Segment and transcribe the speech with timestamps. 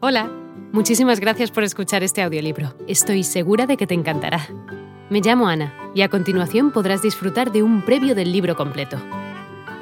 [0.00, 0.30] Hola,
[0.70, 2.72] muchísimas gracias por escuchar este audiolibro.
[2.86, 4.46] Estoy segura de que te encantará.
[5.10, 8.96] Me llamo Ana y a continuación podrás disfrutar de un previo del libro completo.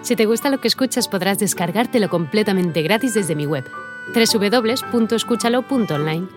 [0.00, 3.66] Si te gusta lo que escuchas podrás descargártelo completamente gratis desde mi web,
[4.14, 6.28] www.escúchalo.online.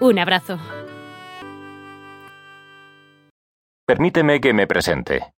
[0.00, 0.58] Un abrazo.
[3.86, 5.34] Permíteme que me presente.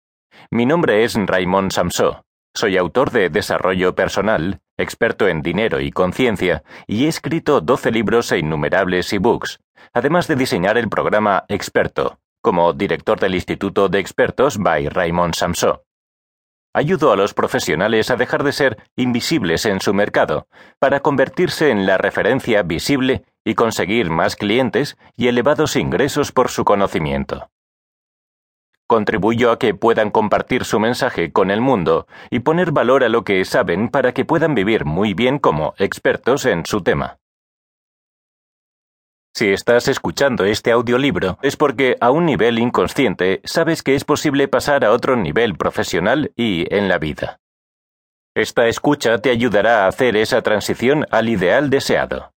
[0.52, 2.22] Mi nombre es Raymond Samsó.
[2.54, 8.32] Soy autor de Desarrollo Personal, experto en dinero y conciencia, y he escrito 12 libros
[8.32, 9.60] e innumerables e-books,
[9.92, 15.84] además de diseñar el programa Experto, como director del Instituto de Expertos by Raymond Samsó.
[16.72, 20.46] Ayudo a los profesionales a dejar de ser invisibles en su mercado,
[20.78, 26.64] para convertirse en la referencia visible y conseguir más clientes y elevados ingresos por su
[26.64, 27.50] conocimiento
[28.90, 33.22] contribuyo a que puedan compartir su mensaje con el mundo y poner valor a lo
[33.22, 37.18] que saben para que puedan vivir muy bien como expertos en su tema.
[39.32, 44.48] Si estás escuchando este audiolibro es porque a un nivel inconsciente sabes que es posible
[44.48, 47.38] pasar a otro nivel profesional y en la vida.
[48.34, 52.32] Esta escucha te ayudará a hacer esa transición al ideal deseado.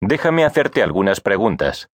[0.00, 1.88] Déjame hacerte algunas preguntas.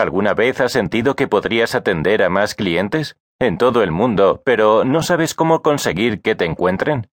[0.00, 3.16] ¿Alguna vez has sentido que podrías atender a más clientes?
[3.38, 7.10] En todo el mundo, pero no sabes cómo conseguir que te encuentren?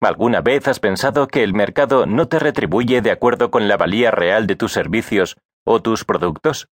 [0.00, 4.12] ¿Alguna vez has pensado que el mercado no te retribuye de acuerdo con la valía
[4.12, 6.68] real de tus servicios o tus productos?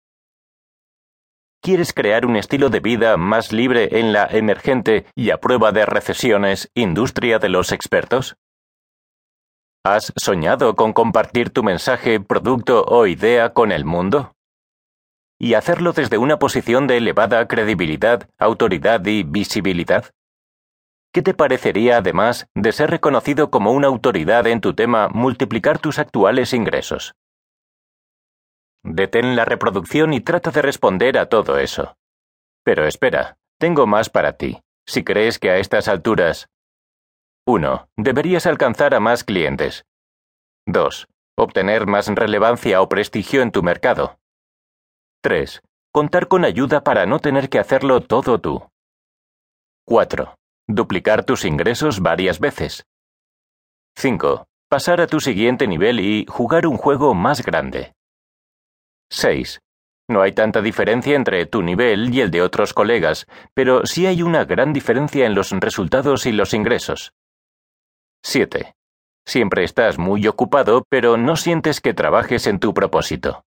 [1.61, 5.85] ¿Quieres crear un estilo de vida más libre en la emergente y a prueba de
[5.85, 8.37] recesiones industria de los expertos?
[9.85, 14.35] ¿Has soñado con compartir tu mensaje, producto o idea con el mundo?
[15.39, 20.11] Y hacerlo desde una posición de elevada credibilidad, autoridad y visibilidad?
[21.13, 25.99] ¿Qué te parecería, además, de ser reconocido como una autoridad en tu tema, multiplicar tus
[25.99, 27.15] actuales ingresos?
[28.85, 31.97] Detén la reproducción y trata de responder a todo eso.
[32.65, 36.49] Pero espera, tengo más para ti, si crees que a estas alturas...
[37.47, 37.89] 1.
[37.97, 39.87] Deberías alcanzar a más clientes.
[40.67, 41.09] 2.
[41.37, 44.19] Obtener más relevancia o prestigio en tu mercado.
[45.21, 45.63] 3.
[45.93, 48.69] Contar con ayuda para no tener que hacerlo todo tú.
[49.85, 50.37] 4.
[50.69, 52.85] Duplicar tus ingresos varias veces.
[53.97, 54.47] 5.
[54.69, 57.95] Pasar a tu siguiente nivel y jugar un juego más grande.
[59.11, 59.59] 6.
[60.09, 64.23] No hay tanta diferencia entre tu nivel y el de otros colegas, pero sí hay
[64.23, 67.13] una gran diferencia en los resultados y los ingresos.
[68.23, 68.73] 7.
[69.27, 73.43] Siempre estás muy ocupado, pero no sientes que trabajes en tu propósito.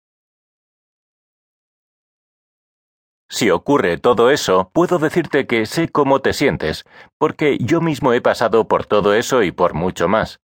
[3.31, 6.83] Si ocurre todo eso, puedo decirte que sé cómo te sientes,
[7.19, 10.39] porque yo mismo he pasado por todo eso y por mucho más.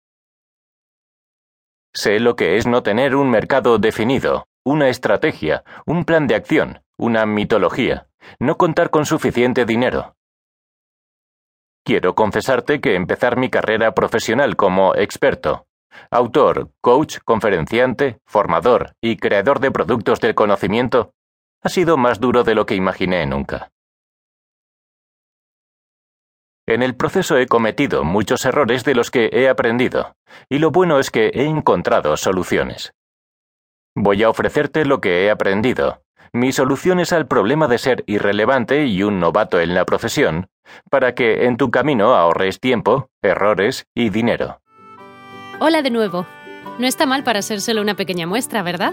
[1.93, 6.83] Sé lo que es no tener un mercado definido, una estrategia, un plan de acción,
[6.97, 8.09] una mitología,
[8.39, 10.17] no contar con suficiente dinero.
[11.85, 15.67] Quiero confesarte que empezar mi carrera profesional como experto,
[16.11, 21.13] autor, coach, conferenciante, formador y creador de productos del conocimiento
[21.63, 23.71] ha sido más duro de lo que imaginé nunca.
[26.67, 30.15] En el proceso he cometido muchos errores de los que he aprendido,
[30.49, 32.93] y lo bueno es que he encontrado soluciones.
[33.97, 39.03] Voy a ofrecerte lo que he aprendido, mis soluciones al problema de ser irrelevante y
[39.03, 40.47] un novato en la profesión,
[40.89, 44.61] para que en tu camino ahorres tiempo, errores y dinero.
[45.59, 46.25] Hola de nuevo.
[46.79, 48.93] No está mal para ser solo una pequeña muestra, ¿verdad?